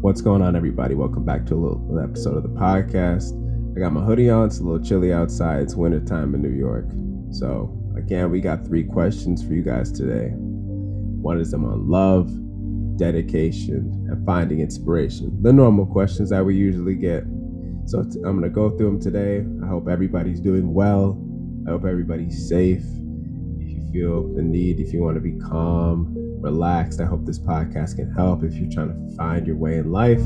[0.00, 0.94] What's going on, everybody?
[0.94, 3.36] Welcome back to a little episode of the podcast.
[3.76, 4.46] I got my hoodie on.
[4.46, 5.60] It's a little chilly outside.
[5.60, 6.86] It's wintertime in New York.
[7.30, 10.30] So, again, we got three questions for you guys today.
[10.32, 12.30] One is them on love,
[12.96, 15.36] dedication, and finding inspiration.
[15.42, 17.24] The normal questions that we usually get.
[17.84, 19.44] So, t- I'm going to go through them today.
[19.62, 21.22] I hope everybody's doing well.
[21.66, 22.86] I hope everybody's safe.
[23.58, 27.00] If you feel the need, if you want to be calm, relaxed.
[27.00, 28.42] I hope this podcast can help.
[28.42, 30.22] If you're trying to find your way in life,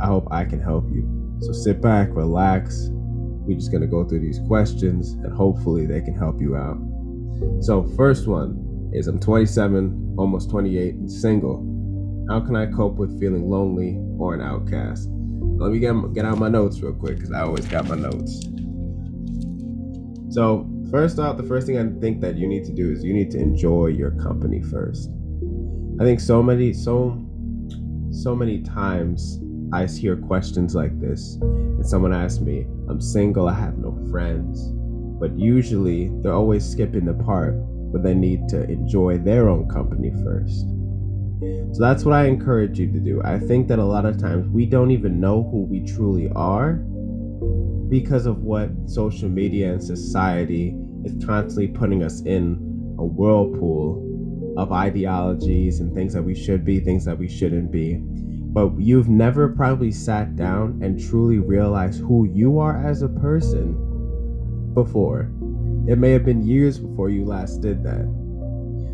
[0.00, 1.38] I hope I can help you.
[1.40, 2.88] So sit back, relax.
[2.90, 6.78] We're just going to go through these questions and hopefully they can help you out.
[7.60, 11.58] So, first one is I'm 27, almost 28, and single.
[12.28, 15.08] How can I cope with feeling lonely or an outcast?
[15.10, 18.42] Let me get, get out my notes real quick because I always got my notes.
[20.30, 23.12] So, first off, the first thing I think that you need to do is you
[23.12, 25.10] need to enjoy your company first.
[25.98, 27.18] I think so many so
[28.10, 29.40] so many times
[29.72, 34.74] I hear questions like this, and someone asks me, "I'm single, I have no friends,"
[35.18, 37.54] but usually they're always skipping the part
[37.90, 40.68] where they need to enjoy their own company first.
[41.72, 43.22] So that's what I encourage you to do.
[43.24, 46.74] I think that a lot of times we don't even know who we truly are
[47.88, 54.15] because of what social media and society is constantly putting us in a whirlpool
[54.56, 57.98] of ideologies and things that we should be, things that we shouldn't be.
[58.56, 63.74] But you've never probably sat down and truly realized who you are as a person
[64.72, 65.30] before.
[65.88, 68.06] It may have been years before you last did that.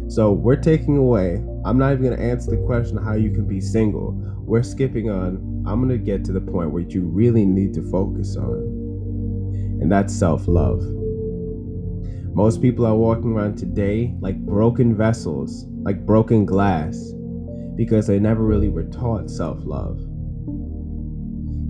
[0.09, 3.61] So we're taking away, I'm not even to answer the question how you can be
[3.61, 4.13] single.
[4.41, 8.37] We're skipping on, I'm to get to the point where you really need to focus
[8.37, 9.79] on.
[9.81, 10.83] And that's self love.
[12.35, 17.13] Most people are walking around today like broken vessels, like broken glass,
[17.77, 19.99] because they never really were taught self love.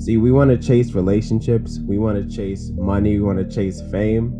[0.01, 3.81] See, we want to chase relationships, we want to chase money, we want to chase
[3.91, 4.33] fame.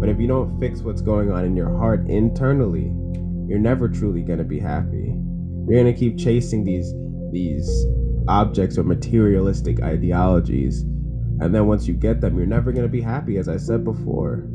[0.00, 2.92] But if you don't fix what's going on in your heart internally,
[3.46, 5.14] you're never truly going to be happy.
[5.68, 6.94] You're going to keep chasing these
[7.30, 7.86] these
[8.26, 10.80] objects or materialistic ideologies.
[11.40, 13.84] And then once you get them, you're never going to be happy as I said
[13.84, 14.46] before.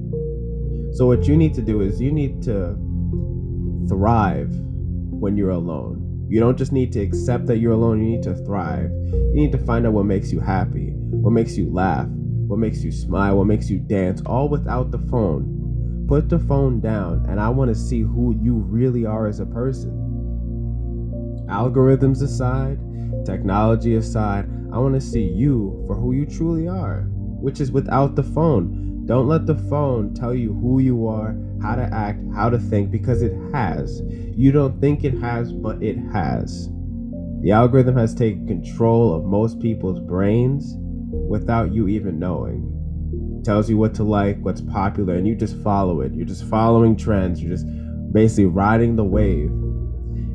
[0.97, 2.75] So, what you need to do is you need to
[3.88, 6.25] thrive when you're alone.
[6.28, 8.90] You don't just need to accept that you're alone, you need to thrive.
[9.06, 12.08] You need to find out what makes you happy, what makes you laugh,
[12.47, 16.06] what makes you smile, what makes you dance, all without the phone.
[16.08, 19.46] Put the phone down, and I want to see who you really are as a
[19.46, 19.91] person.
[21.47, 22.79] Algorithms aside,
[23.24, 27.03] technology aside, I want to see you for who you truly are,
[27.40, 28.87] which is without the phone.
[29.07, 32.91] Don't let the phone tell you who you are, how to act, how to think,
[32.91, 34.01] because it has.
[34.35, 36.69] You don't think it has, but it has.
[37.41, 40.75] The algorithm has taken control of most people's brains
[41.29, 42.73] without you even knowing.
[43.40, 46.13] It tells you what to like, what's popular, and you just follow it.
[46.13, 47.41] You're just following trends.
[47.41, 47.66] You're just
[48.12, 49.51] basically riding the wave.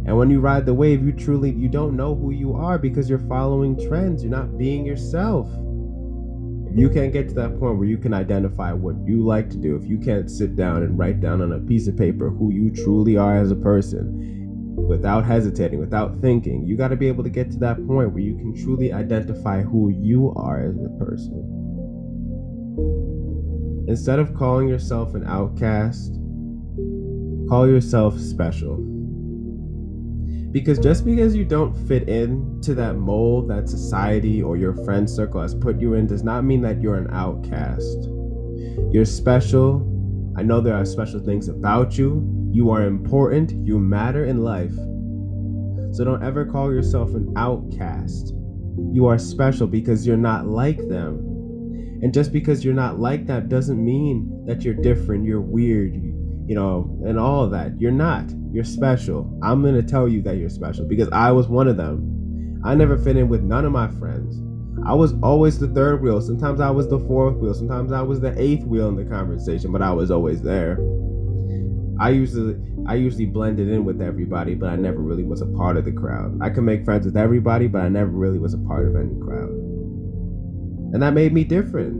[0.07, 3.11] And when you ride the wave, you truly you don't know who you are because
[3.11, 4.25] you're following trends.
[4.25, 5.47] You're not being yourself
[6.79, 9.77] you can't get to that point where you can identify what you like to do,
[9.77, 12.71] if you can't sit down and write down on a piece of paper who you
[12.71, 14.47] truly are as a person
[14.77, 18.23] without hesitating, without thinking, you got to be able to get to that point where
[18.23, 21.49] you can truly identify who you are as a person.
[23.89, 26.15] Instead of calling yourself an outcast,
[27.49, 28.92] call yourself special.
[30.53, 35.09] Because just because you don't fit in to that mold that society or your friend
[35.09, 38.09] circle has put you in does not mean that you're an outcast.
[38.91, 39.89] You're special.
[40.37, 42.51] I know there are special things about you.
[42.53, 43.67] You are important.
[43.67, 44.75] You matter in life.
[45.95, 48.35] So don't ever call yourself an outcast.
[48.93, 51.29] You are special because you're not like them.
[52.03, 56.55] And just because you're not like that doesn't mean that you're different, you're weird, you
[56.55, 57.81] know, and all that.
[57.81, 58.31] You're not.
[58.53, 59.39] You're special.
[59.43, 62.61] I'm going to tell you that you're special because I was one of them.
[62.65, 64.41] I never fit in with none of my friends.
[64.87, 66.21] I was always the third wheel.
[66.21, 67.55] Sometimes I was the fourth wheel.
[67.55, 70.79] Sometimes I was the eighth wheel in the conversation, but I was always there.
[72.01, 72.57] I usually
[72.87, 75.93] I usually blended in with everybody, but I never really was a part of the
[75.93, 76.39] crowd.
[76.43, 79.15] I could make friends with everybody, but I never really was a part of any
[79.21, 79.51] crowd.
[80.93, 81.95] And that made me different.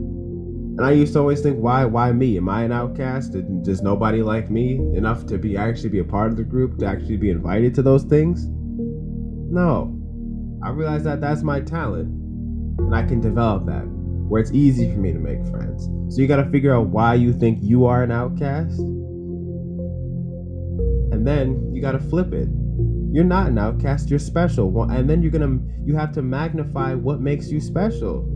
[0.75, 2.35] And I used to always think, why, why me?
[2.37, 3.35] Am I an outcast?
[3.61, 6.87] Does nobody like me enough to be actually be a part of the group to
[6.87, 8.47] actually be invited to those things?
[9.51, 9.95] No,
[10.63, 12.07] I realized that that's my talent,
[12.79, 13.83] and I can develop that
[14.27, 15.89] where it's easy for me to make friends.
[16.09, 18.79] So you got to figure out why you think you are an outcast,
[21.11, 22.49] and then you got to flip it.
[23.11, 24.89] You're not an outcast, you're special.
[24.89, 28.27] And then you're gonna you have to magnify what makes you special.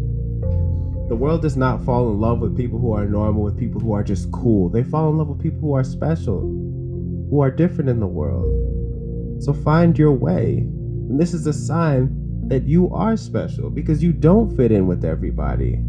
[1.08, 3.94] The world does not fall in love with people who are normal, with people who
[3.94, 4.68] are just cool.
[4.70, 9.42] They fall in love with people who are special, who are different in the world.
[9.42, 10.58] So find your way.
[10.58, 15.06] And this is a sign that you are special because you don't fit in with
[15.06, 15.80] everybody.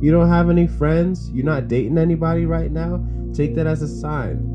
[0.00, 3.04] You don't have any friends, you're not dating anybody right now.
[3.34, 4.54] Take that as a sign.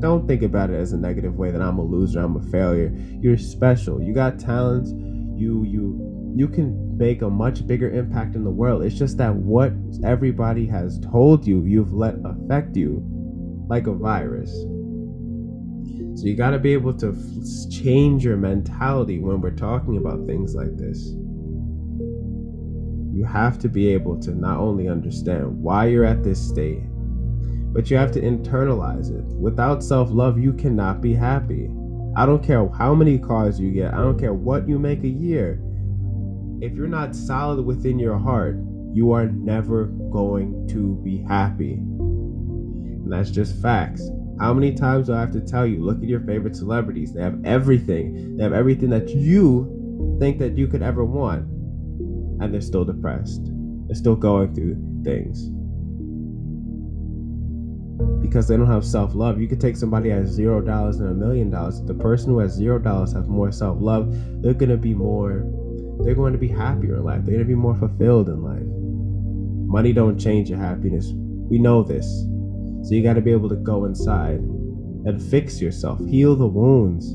[0.00, 2.94] Don't think about it as a negative way that I'm a loser, I'm a failure.
[3.20, 4.00] You're special.
[4.00, 4.90] You got talents.
[5.36, 8.82] You you you can make a much bigger impact in the world.
[8.82, 9.72] It's just that what
[10.04, 13.02] everybody has told you, you've let affect you
[13.68, 14.50] like a virus.
[16.16, 20.26] So you got to be able to f- change your mentality when we're talking about
[20.26, 21.06] things like this.
[23.12, 26.82] You have to be able to not only understand why you're at this state,
[27.72, 29.24] but you have to internalize it.
[29.36, 31.70] Without self love, you cannot be happy.
[32.16, 35.08] I don't care how many cars you get, I don't care what you make a
[35.08, 35.60] year.
[36.64, 38.56] If you're not solid within your heart,
[38.94, 41.74] you are never going to be happy.
[41.74, 44.08] And that's just facts.
[44.40, 45.84] How many times do I have to tell you?
[45.84, 47.12] Look at your favorite celebrities.
[47.12, 48.38] They have everything.
[48.38, 51.42] They have everything that you think that you could ever want.
[52.40, 53.42] And they're still depressed.
[53.86, 55.50] They're still going through things
[58.22, 59.38] because they don't have self love.
[59.38, 61.82] You could take somebody at zero dollars and a million dollars.
[61.82, 64.16] The person who has zero dollars has more self love.
[64.40, 65.44] They're gonna be more.
[66.00, 67.24] They're going to be happier in life.
[67.24, 68.62] They're gonna be more fulfilled in life.
[69.68, 71.10] Money don't change your happiness.
[71.14, 72.06] We know this.
[72.82, 77.10] So you got to be able to go inside and fix yourself, heal the wounds,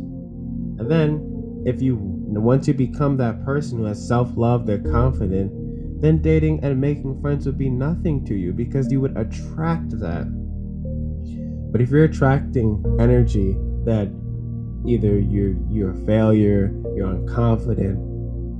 [0.79, 5.51] and then if you once you become that person who has self love, they're confident.
[6.01, 10.27] Then dating and making friends would be nothing to you because you would attract that
[11.71, 13.55] but if you're attracting energy
[13.85, 14.09] that
[14.87, 17.97] either you're you're a failure, you're unconfident,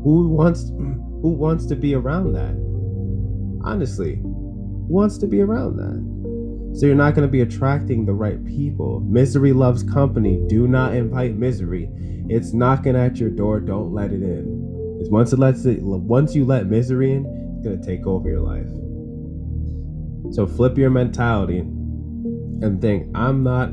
[0.03, 0.69] who wants
[1.21, 2.55] who wants to be around that?
[3.65, 6.77] Honestly, who wants to be around that?
[6.77, 9.01] So you're not going to be attracting the right people.
[9.01, 10.39] Misery loves company.
[10.47, 11.89] Do not invite misery.
[12.29, 13.59] It's knocking at your door.
[13.59, 14.45] Don't let it in.
[15.09, 17.25] Once it lets it, once you let misery in,
[17.57, 18.67] it's gonna take over your life.
[20.33, 23.71] So flip your mentality and think I'm not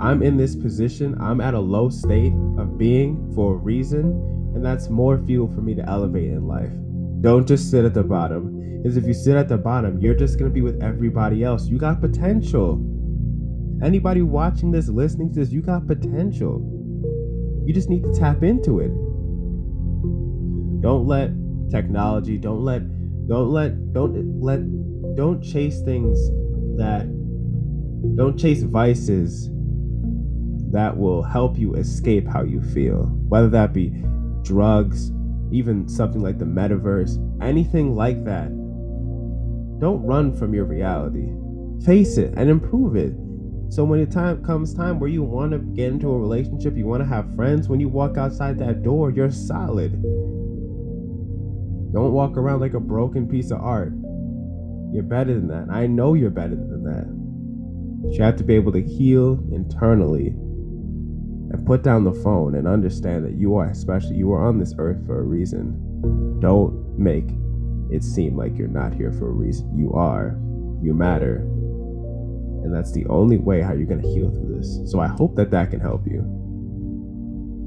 [0.00, 4.12] I'm in this position, I'm at a low state of being for a reason,
[4.58, 6.72] and that's more fuel for me to elevate in life.
[7.20, 8.82] Don't just sit at the bottom.
[8.82, 11.68] Because if you sit at the bottom, you're just gonna be with everybody else.
[11.68, 12.84] You got potential.
[13.84, 16.58] Anybody watching this, listening to this, you got potential.
[17.64, 18.88] You just need to tap into it.
[20.82, 21.30] Don't let
[21.70, 22.82] technology, don't let
[23.28, 24.58] don't let don't let
[25.14, 26.18] don't chase things
[26.78, 27.06] that
[28.16, 29.50] don't chase vices
[30.72, 33.90] that will help you escape how you feel, whether that be
[34.48, 35.12] drugs,
[35.52, 38.48] even something like the metaverse, anything like that.
[39.78, 41.28] Don't run from your reality.
[41.84, 43.12] Face it and improve it.
[43.70, 46.86] So when the time comes time where you want to get into a relationship, you
[46.86, 49.92] want to have friends, when you walk outside that door, you're solid.
[51.92, 53.92] Don't walk around like a broken piece of art.
[54.92, 55.68] You're better than that.
[55.70, 58.14] I know you're better than that.
[58.14, 60.34] You have to be able to heal internally
[61.50, 64.12] and put down the phone and understand that you are special.
[64.12, 66.40] You are on this earth for a reason.
[66.40, 67.28] Don't make
[67.90, 69.76] it seem like you're not here for a reason.
[69.76, 70.38] You are.
[70.82, 71.36] You matter.
[72.62, 74.90] And that's the only way how you're going to heal through this.
[74.90, 76.22] So I hope that that can help you.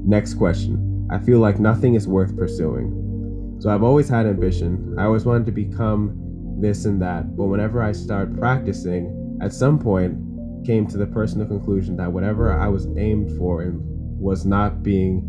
[0.04, 1.08] Next question.
[1.10, 3.58] I feel like nothing is worth pursuing.
[3.60, 4.94] So I've always had ambition.
[4.98, 6.18] I always wanted to become
[6.60, 7.36] this and that.
[7.36, 10.16] But whenever I start practicing, at some point,
[10.64, 13.80] came to the personal conclusion that whatever I was aimed for and
[14.18, 15.22] was not being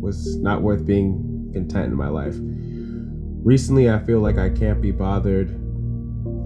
[0.00, 2.34] was not worth being content in my life.
[2.38, 5.48] Recently, I feel like I can't be bothered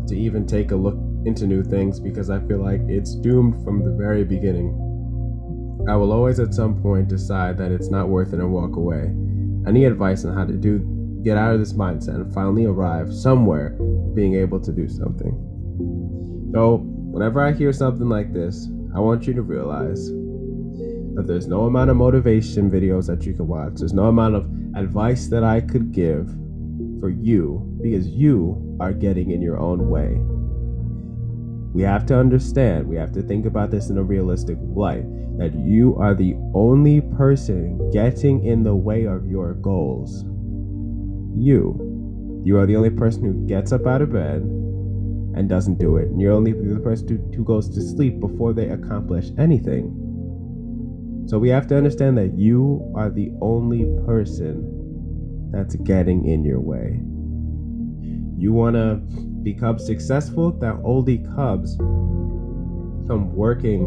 [0.08, 3.82] to even take a look into new things because I feel like it's doomed from
[3.82, 4.80] the very beginning.
[5.88, 9.14] I will always at some point decide that it's not worth it and walk away.
[9.66, 10.90] Any advice on how to do
[11.24, 13.70] get out of this mindset and finally arrive somewhere
[14.14, 15.32] being able to do something.
[16.54, 16.83] So
[17.14, 20.08] Whenever I hear something like this, I want you to realize
[21.14, 24.50] that there's no amount of motivation videos that you can watch, there's no amount of
[24.74, 26.26] advice that I could give
[26.98, 30.18] for you because you are getting in your own way.
[31.72, 35.04] We have to understand, we have to think about this in a realistic light
[35.38, 40.24] that you are the only person getting in the way of your goals.
[41.40, 42.42] You.
[42.44, 44.42] You are the only person who gets up out of bed,
[45.34, 46.08] and doesn't do it.
[46.08, 50.00] And you're only the person who, who goes to sleep before they accomplish anything.
[51.26, 56.60] So we have to understand that you are the only person that's getting in your
[56.60, 57.00] way.
[58.36, 58.96] You want to
[59.42, 60.52] become successful?
[60.52, 61.76] That oldie cubs
[63.08, 63.84] come working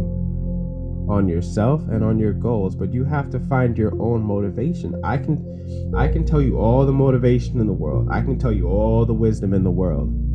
[1.10, 5.00] on yourself and on your goals, but you have to find your own motivation.
[5.04, 8.10] I can I can tell you all the motivation in the world.
[8.12, 10.27] I can tell you all the wisdom in the world.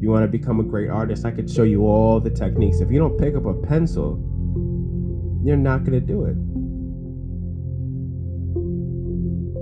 [0.00, 1.26] You want to become a great artist?
[1.26, 2.80] I could show you all the techniques.
[2.80, 4.16] If you don't pick up a pencil,
[5.44, 6.36] you're not going to do it.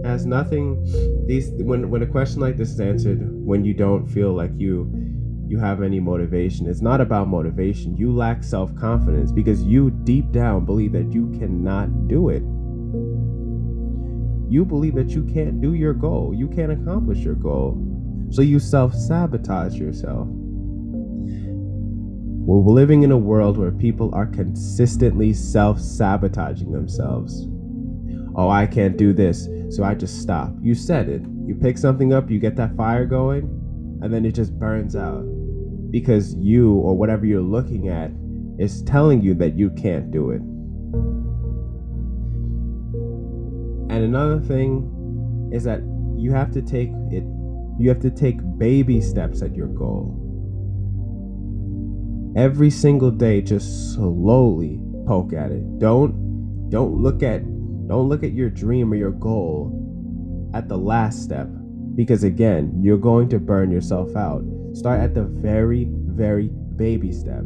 [0.07, 0.85] As nothing
[1.26, 4.88] these when when a question like this is answered when you don't feel like you
[5.49, 6.68] you have any motivation.
[6.68, 7.97] It's not about motivation.
[7.97, 12.42] You lack self-confidence because you deep down believe that you cannot do it.
[14.50, 16.33] You believe that you can't do your goal.
[16.33, 17.88] You can't accomplish your goal.
[18.30, 20.28] So you self-sabotage yourself.
[22.49, 27.47] We're living in a world where people are consistently self sabotaging themselves.
[28.35, 30.54] Oh, I can't do this, so I just stop.
[30.62, 31.23] You said it.
[31.44, 33.44] You pick something up, you get that fire going,
[34.00, 35.23] and then it just burns out.
[35.90, 38.11] Because you or whatever you're looking at
[38.58, 40.40] is telling you that you can't do it.
[43.90, 45.80] And another thing is that
[46.16, 47.25] you have to take it,
[47.78, 50.25] you have to take baby steps at your goal.
[52.37, 55.78] Every single day just slowly poke at it.
[55.78, 57.42] Don't don't look at
[57.88, 61.49] don't look at your dream or your goal at the last step
[61.94, 64.44] because again you're going to burn yourself out.
[64.75, 67.44] Start at the very very baby step.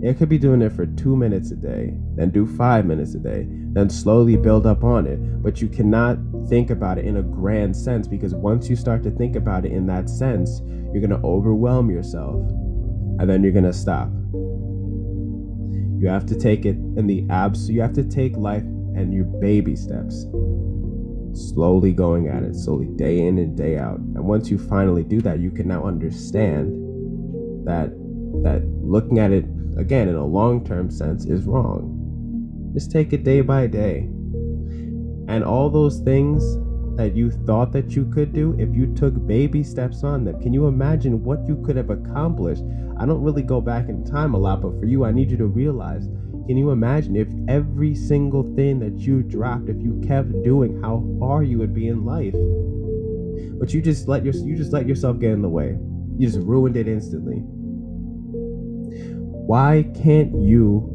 [0.00, 3.18] It could be doing it for two minutes a day then do five minutes a
[3.18, 7.22] day then slowly build up on it but you cannot think about it in a
[7.22, 10.60] grand sense because once you start to think about it in that sense
[10.92, 12.42] you're going to overwhelm yourself
[13.18, 14.08] and then you're gonna stop.
[16.00, 17.68] You have to take it in the abs.
[17.68, 20.26] You have to take life and your baby steps,
[21.32, 23.98] slowly going at it, slowly day in and day out.
[23.98, 26.72] And once you finally do that, you can now understand
[27.66, 27.90] that
[28.44, 29.44] that looking at it
[29.76, 32.70] again in a long-term sense is wrong.
[32.72, 34.08] Just take it day by day.
[35.28, 36.42] And all those things
[36.96, 40.40] that you thought that you could do if you took baby steps on them.
[40.40, 42.62] Can you imagine what you could have accomplished?
[42.98, 45.36] I don't really go back in time a lot, but for you, I need you
[45.36, 46.08] to realize
[46.48, 51.06] can you imagine if every single thing that you dropped, if you kept doing, how
[51.20, 52.32] far you would be in life?
[53.60, 55.76] But you just let your you just let yourself get in the way.
[56.16, 57.42] You just ruined it instantly.
[59.44, 60.94] Why can't you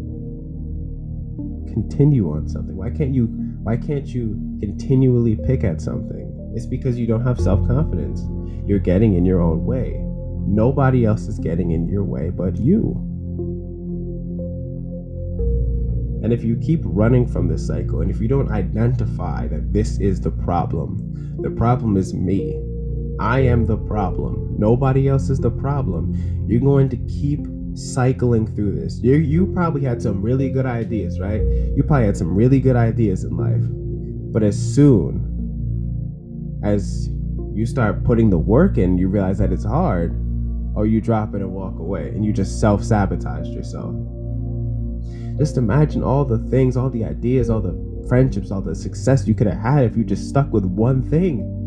[1.71, 2.75] continue on something?
[2.75, 3.27] Why can't you
[3.63, 6.51] why can't you continually pick at something?
[6.53, 8.21] It's because you don't have self-confidence.
[8.67, 10.01] You're getting in your own way.
[10.45, 12.91] Nobody else is getting in your way but you.
[16.23, 19.97] And if you keep running from this cycle, and if you don't identify that this
[19.99, 22.61] is the problem, the problem is me.
[23.19, 24.55] I am the problem.
[24.59, 26.45] Nobody else is the problem.
[26.49, 27.39] You're going to keep
[27.75, 28.99] cycling through this.
[29.01, 31.41] You you probably had some really good ideas, right?
[31.75, 33.63] You probably had some really good ideas in life.
[34.33, 35.29] But as soon
[36.63, 37.09] as
[37.53, 40.15] you start putting the work in, you realize that it's hard,
[40.75, 43.95] or you drop it and walk away and you just self-sabotage yourself.
[45.37, 49.33] Just imagine all the things, all the ideas, all the friendships, all the success you
[49.35, 51.62] could have had if you just stuck with one thing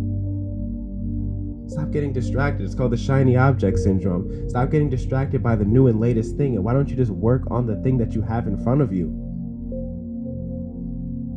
[1.69, 2.65] Stop getting distracted.
[2.65, 4.49] It's called the shiny object syndrome.
[4.49, 6.55] Stop getting distracted by the new and latest thing.
[6.55, 8.93] And why don't you just work on the thing that you have in front of
[8.93, 9.07] you?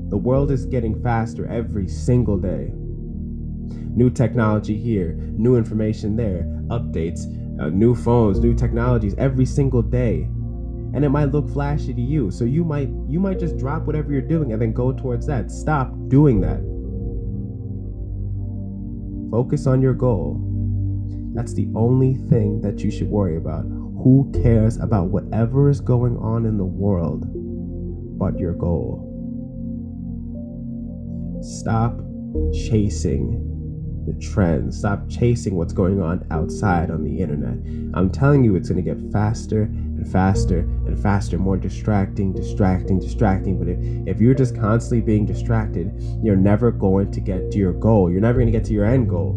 [0.10, 2.72] The world is getting faster every single day.
[2.74, 7.26] New technology here, new information there, updates,
[7.60, 10.28] uh, new phones, new technologies every single day.
[10.94, 12.32] And it might look flashy to you.
[12.32, 15.52] So you might you might just drop whatever you're doing and then go towards that.
[15.52, 16.69] Stop doing that.
[19.32, 20.40] Focus on your goal.
[21.34, 23.64] That's the only thing that you should worry about.
[23.64, 27.26] Who cares about whatever is going on in the world
[28.18, 29.06] but your goal?
[31.42, 32.00] Stop
[32.54, 33.46] chasing
[34.06, 34.78] the trends.
[34.80, 37.58] Stop chasing what's going on outside on the internet.
[37.94, 43.00] I'm telling you, it's going to get faster and faster and faster, more distracting, distracting,
[43.00, 43.60] distracting.
[43.60, 45.92] But if, if you're just constantly being distracted,
[46.24, 48.10] you're never going to get to your goal.
[48.10, 49.36] You're never going to get to your end goal.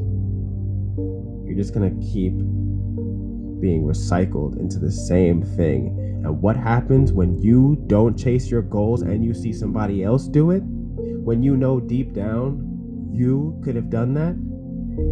[1.44, 2.32] You're just going to keep
[3.60, 5.98] being recycled into the same thing.
[6.24, 10.52] And what happens when you don't chase your goals and you see somebody else do
[10.52, 10.60] it?
[10.60, 12.68] When you know deep down
[13.12, 14.36] you could have done that,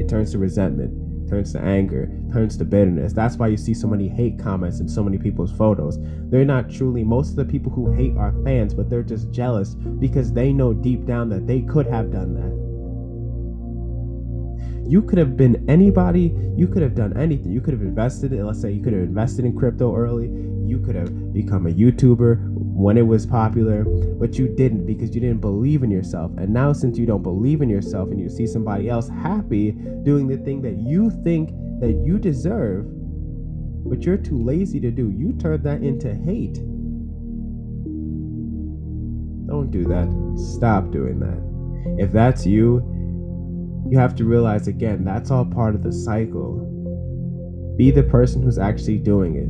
[0.00, 0.99] it turns to resentment
[1.30, 3.12] turns to anger, turns to bitterness.
[3.12, 5.98] That's why you see so many hate comments in so many people's photos.
[6.28, 9.74] They're not truly, most of the people who hate are fans, but they're just jealous
[9.74, 12.50] because they know deep down that they could have done that.
[14.90, 17.52] You could have been anybody, you could have done anything.
[17.52, 20.26] You could have invested in, let's say you could have invested in crypto early,
[20.66, 22.49] you could have become a YouTuber
[22.80, 26.32] when it was popular, but you didn't because you didn't believe in yourself.
[26.38, 29.72] And now, since you don't believe in yourself and you see somebody else happy
[30.02, 32.86] doing the thing that you think that you deserve,
[33.84, 36.54] but you're too lazy to do, you turn that into hate.
[39.46, 40.08] Don't do that.
[40.56, 42.02] Stop doing that.
[42.02, 42.80] If that's you,
[43.90, 46.66] you have to realize again, that's all part of the cycle.
[47.76, 49.48] Be the person who's actually doing it.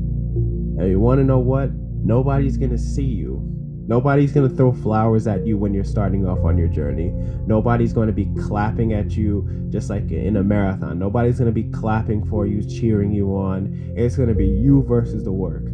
[0.81, 1.71] And you want to know what?
[2.03, 3.47] Nobody's to see you.
[3.91, 7.11] Nobody's to throw flowers at you when you're starting off on your journey.
[7.47, 10.99] Nobody's to be clapping at you just like in a marathon.
[10.99, 13.93] Nobody's to be clapping for you, cheering you on.
[13.97, 15.65] It's to be you versus the work.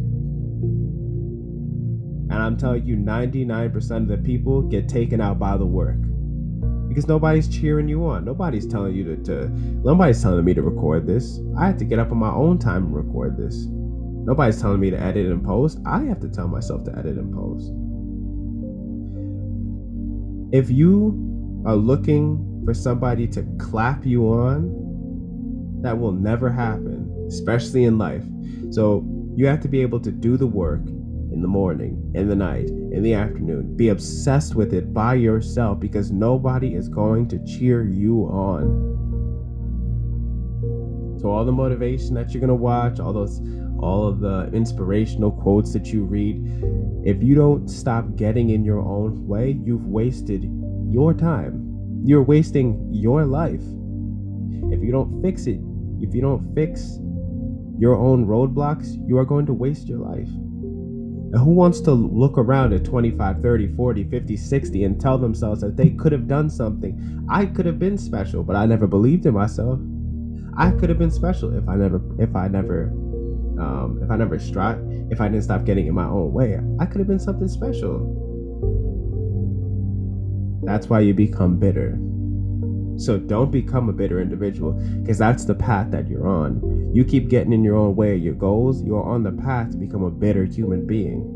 [2.29, 5.99] And I'm telling you, 99% of the people get taken out by the work
[6.87, 8.25] because nobody's cheering you on.
[8.25, 9.49] Nobody's telling you to, to,
[9.85, 11.39] nobody's telling me to record this.
[11.55, 13.67] I have to get up on my own time and record this.
[14.27, 15.79] Nobody's telling me to edit and post.
[15.85, 17.71] I have to tell myself to edit and post.
[20.53, 27.85] If you are looking for somebody to clap you on, that will never happen, especially
[27.85, 28.23] in life.
[28.71, 29.05] So
[29.37, 32.67] you have to be able to do the work in the morning, in the night,
[32.67, 33.77] in the afternoon.
[33.77, 39.06] Be obsessed with it by yourself because nobody is going to cheer you on.
[41.29, 43.41] All the motivation that you're to watch, all those
[43.79, 46.41] all of the inspirational quotes that you read,
[47.05, 50.49] if you don't stop getting in your own way, you've wasted
[50.89, 51.63] your time.
[52.03, 53.61] You're wasting your life.
[54.71, 55.59] If you don't fix it,
[55.99, 56.99] if you don't fix
[57.77, 60.27] your own roadblocks, you are going to waste your life.
[60.27, 65.61] And who wants to look around at 25, 30, 40, 50, 60 and tell themselves
[65.61, 67.25] that they could have done something?
[67.29, 69.79] I could have been special, but I never believed in myself.
[70.57, 72.85] I could have been special if I never if I never
[73.59, 74.79] um, if I never strive
[75.11, 76.59] if I didn't stop getting in my own way.
[76.79, 78.25] I could have been something special.
[80.63, 81.97] That's why you become bitter.
[82.97, 86.91] So don't become a bitter individual because that's the path that you're on.
[86.93, 90.03] You keep getting in your own way your goals, you're on the path to become
[90.03, 91.35] a bitter human being.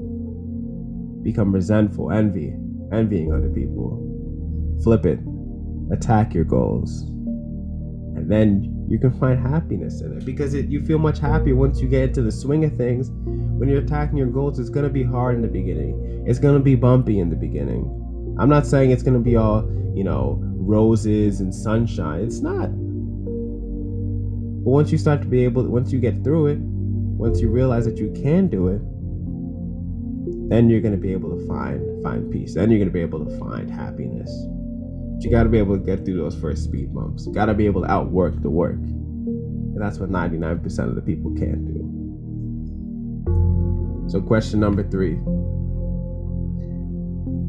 [1.23, 2.55] Become resentful, envy,
[2.91, 3.99] envying other people.
[4.83, 5.19] Flip it.
[5.91, 7.03] Attack your goals.
[8.17, 11.79] And then you can find happiness in it because it, you feel much happier once
[11.79, 13.09] you get into the swing of things.
[13.09, 16.25] When you're attacking your goals, it's going to be hard in the beginning.
[16.27, 18.35] It's going to be bumpy in the beginning.
[18.37, 19.61] I'm not saying it's going to be all,
[19.95, 22.19] you know, roses and sunshine.
[22.21, 22.67] It's not.
[24.63, 27.85] But once you start to be able, once you get through it, once you realize
[27.85, 28.81] that you can do it,
[30.49, 32.55] then you're going to be able to find find peace.
[32.55, 34.29] Then you're going to be able to find happiness.
[35.21, 37.27] But you got to be able to get through those first speed bumps.
[37.27, 38.79] You got to be able to outwork the work.
[38.79, 41.87] And that's what 99% of the people can't do.
[44.09, 45.17] So, question number three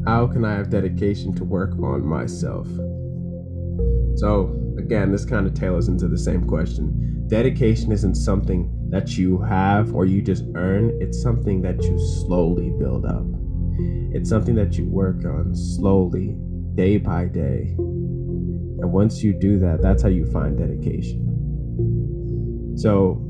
[0.05, 2.67] How can I have dedication to work on myself?
[4.19, 7.25] So, again, this kind of tailors into the same question.
[7.25, 12.69] Dedication isn't something that you have or you just earn, it's something that you slowly
[12.69, 13.25] build up.
[14.13, 16.37] It's something that you work on slowly,
[16.75, 17.73] day by day.
[17.77, 21.19] And once you do that, that's how you find dedication.
[22.77, 23.21] So,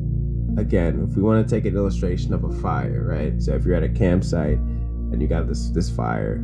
[0.58, 3.42] again, if we want to take an illustration of a fire, right?
[3.42, 6.44] So, if you're at a campsite and you got this this fire,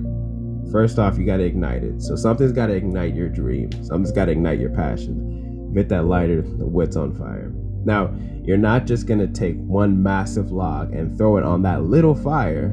[0.72, 2.02] First off, you got to ignite it.
[2.02, 3.72] So something's got to ignite your dream.
[3.84, 5.72] Something's got to ignite your passion.
[5.74, 7.52] Get that lighter, the wood's on fire.
[7.86, 11.84] Now, you're not just going to take one massive log and throw it on that
[11.84, 12.70] little fire.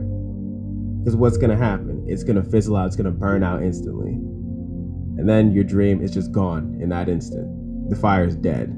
[0.98, 1.95] Because what's going to happen?
[2.08, 4.12] It's to fizzle out, it's to burn out instantly.
[5.18, 7.90] And then your dream is just gone in that instant.
[7.90, 8.72] The fire is dead.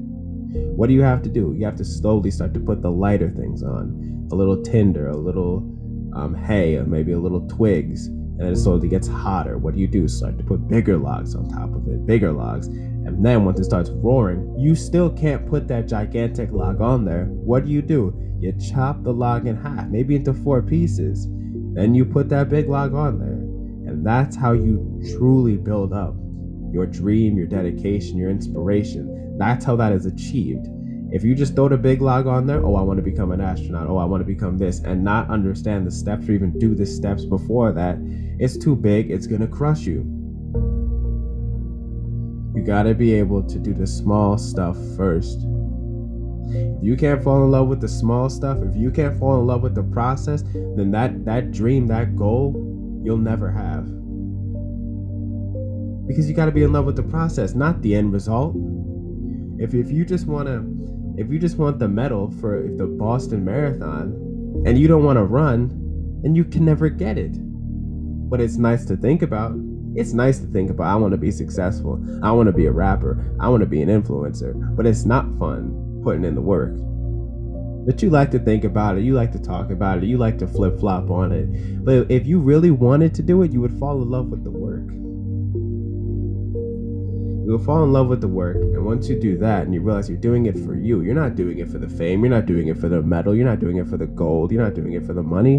[0.75, 1.55] What do you have to do?
[1.57, 5.17] You have to slowly start to put the lighter things on a little tinder, a
[5.17, 5.57] little
[6.13, 9.57] um, hay, or maybe a little twigs and then it slowly gets hotter.
[9.57, 10.07] What do you do?
[10.07, 12.67] Start to put bigger logs on top of it, bigger logs.
[12.67, 17.25] And then once it starts roaring, you still can't put that gigantic log on there.
[17.25, 18.17] What do you do?
[18.39, 21.27] You chop the log in half, maybe into four pieces.
[21.73, 23.91] Then you put that big log on there.
[23.91, 26.15] And that's how you truly build up
[26.71, 29.37] your dream, your dedication, your inspiration.
[29.37, 30.67] That's how that is achieved.
[31.11, 33.41] If you just throw the big log on there, oh, I want to become an
[33.41, 36.75] astronaut, oh, I want to become this, and not understand the steps or even do
[36.75, 37.97] the steps before that,
[38.37, 40.05] it's too big, it's going to crush you.
[42.55, 45.39] You got to be able to do the small stuff first
[46.51, 49.45] If you can't fall in love with the small stuff, if you can't fall in
[49.45, 52.53] love with the process, then that that dream, that goal,
[53.03, 53.85] you'll never have.
[56.07, 58.55] Because you got to be in love with the process, not the end result.
[59.59, 60.65] If if you just want to
[61.21, 65.17] if you just want the medal for if the Boston Marathon and you don't want
[65.17, 65.69] to run,
[66.23, 67.33] then you can never get it.
[68.29, 69.53] But it's nice to think about.
[69.95, 70.87] It's nice to think about.
[70.87, 72.03] I want to be successful.
[72.23, 73.35] I want to be a rapper.
[73.39, 74.53] I want to be an influencer.
[74.75, 76.73] But it's not fun putting in the work.
[77.85, 79.03] But you like to think about it.
[79.03, 80.05] You like to talk about it.
[80.05, 81.85] You like to flip flop on it.
[81.85, 84.49] But if you really wanted to do it, you would fall in love with the
[84.49, 84.89] work.
[87.45, 90.07] You'll fall in love with the work, and once you do that and you realize
[90.07, 92.67] you're doing it for you, you're not doing it for the fame, you're not doing
[92.67, 95.03] it for the medal, you're not doing it for the gold, you're not doing it
[95.03, 95.57] for the money.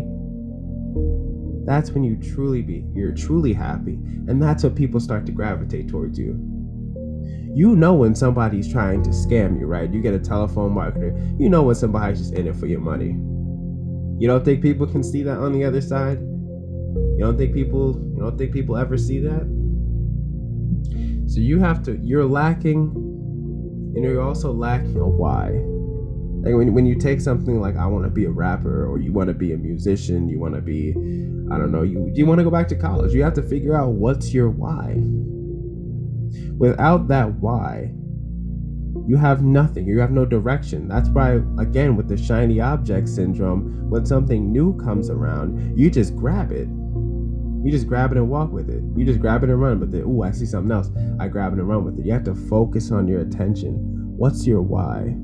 [1.66, 3.94] That's when you truly be, you're truly happy,
[4.28, 6.49] and that's what people start to gravitate towards you.
[7.52, 9.92] You know when somebody's trying to scam you, right?
[9.92, 13.16] You get a telephone marketer, you know when somebody's just in it for your money.
[14.20, 16.20] You don't think people can see that on the other side?
[16.20, 19.60] You don't think people you don't think people ever see that?
[21.26, 22.92] So you have to, you're lacking,
[23.94, 25.50] and you're also lacking a why.
[26.42, 29.12] Like when, when you take something like I want to be a rapper or you
[29.12, 30.90] want to be a musician, you want to be,
[31.52, 33.12] I don't know, you you want to go back to college.
[33.12, 34.96] You have to figure out what's your why.
[36.60, 37.92] Without that why,
[39.08, 39.86] you have nothing.
[39.86, 40.86] You have no direction.
[40.86, 46.14] That's why, again, with the shiny object syndrome, when something new comes around, you just
[46.14, 46.68] grab it
[47.62, 48.82] you just grab it and walk with it.
[48.96, 50.00] You just grab it and run with it.
[50.00, 50.90] Ooh, I see something else.
[51.18, 52.06] I grab it and run with it.
[52.06, 53.74] You have to focus on your attention.
[54.16, 55.14] What's your why?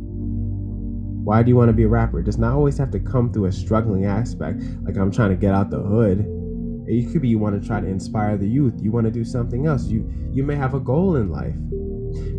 [1.25, 2.21] Why do you want to be a rapper?
[2.21, 5.37] It does not always have to come through a struggling aspect, like I'm trying to
[5.37, 6.27] get out the hood.
[6.87, 8.75] It could be you want to try to inspire the youth.
[8.81, 9.87] You want to do something else.
[9.87, 11.57] You you may have a goal in life,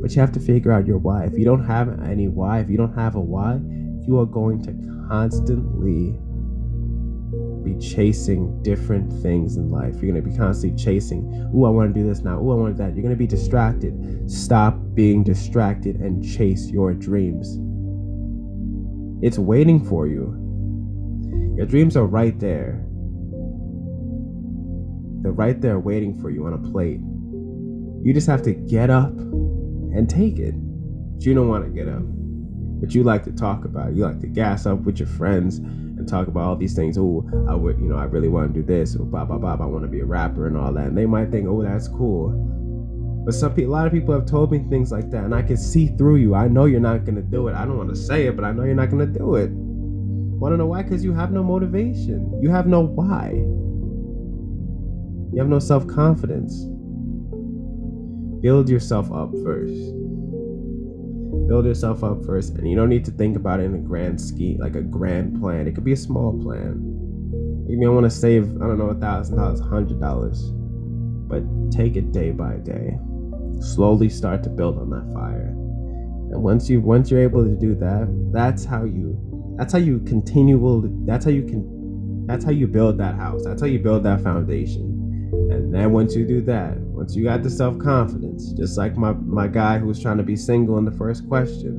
[0.02, 1.26] but you have to figure out your why.
[1.26, 3.60] If you don't have any why, if you don't have a why,
[4.08, 6.18] you are going to constantly
[7.64, 9.96] be chasing different things in life.
[9.96, 12.40] You're going to be constantly chasing, ooh, I want to do this now.
[12.40, 12.94] Ooh, I want that.
[12.94, 14.32] You're going to be distracted.
[14.32, 17.60] Stop being distracted and chase your dreams.
[19.22, 20.36] It's waiting for you.
[21.58, 22.87] Your dreams are right there.
[25.28, 27.02] They're right there waiting for you on a plate.
[28.02, 30.56] You just have to get up and take it.
[30.56, 32.04] But you don't want to get up.
[32.80, 33.96] But you like to talk about it.
[33.96, 36.98] You like to gas up with your friends and talk about all these things.
[36.98, 38.96] Oh, I would, you know, I really want to do this.
[38.96, 39.58] Or blah blah blah.
[39.60, 40.86] I want to be a rapper and all that.
[40.86, 42.32] And they might think, oh, that's cool.
[43.26, 45.42] But some people, a lot of people have told me things like that, and I
[45.42, 46.36] can see through you.
[46.36, 47.54] I know you're not gonna do it.
[47.54, 49.50] I don't want to say it, but I know you're not gonna do it.
[49.52, 50.84] Want to know why?
[50.84, 52.40] Because you have no motivation.
[52.42, 53.44] You have no why.
[55.34, 56.64] You have no self confidence.
[58.42, 59.74] Build yourself up first.
[61.48, 64.20] Build yourself up first and you don't need to think about it in a grand
[64.22, 65.68] scheme like a grand plan.
[65.68, 66.82] It could be a small plan.
[67.70, 70.52] You may want to save i don't know a thousand dollars a hundred dollars
[71.30, 72.98] but take it day by day.
[73.60, 75.50] Slowly start to build on that fire.
[76.32, 79.20] And once you once you're able to do that that's how you
[79.58, 83.44] that's how you continual that's how you can that's how you build that house.
[83.44, 84.97] That's how you build that foundation
[85.68, 89.12] and then once you do that, once you got the self confidence, just like my,
[89.12, 91.74] my guy who was trying to be single in the first question,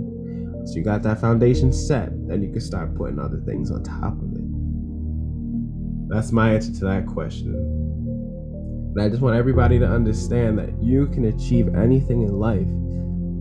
[0.52, 4.12] once you got that foundation set, then you can start putting other things on top
[4.20, 6.10] of it.
[6.10, 7.54] That's my answer to that question.
[7.54, 12.68] And I just want everybody to understand that you can achieve anything in life.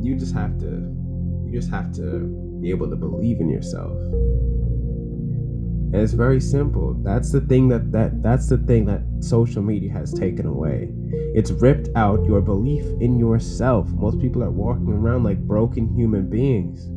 [0.02, 0.66] You just have to
[1.46, 3.98] you just have to be able to believe in yourself.
[5.94, 6.96] And it's very simple.
[7.02, 10.90] That's the thing that, that that's the thing that social media has taken away.
[11.34, 13.88] It's ripped out your belief in yourself.
[13.90, 16.90] Most people are walking around like broken human beings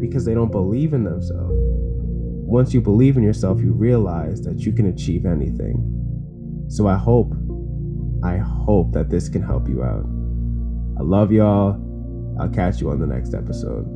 [0.00, 1.54] because they don't believe in themselves.
[2.46, 6.66] Once you believe in yourself, you realize that you can achieve anything.
[6.68, 7.32] So I hope,
[8.22, 10.04] I hope that this can help you out.
[10.98, 11.80] I love y'all.
[12.38, 13.93] I'll catch you on the next episode.